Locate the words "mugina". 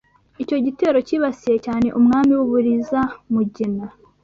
3.33-3.85